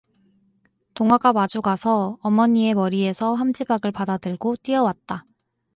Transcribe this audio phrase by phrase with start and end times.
[0.95, 5.25] 동화가 마주 가서 어머니의 머리에서 함지박을 받아 들고 뛰어왔다.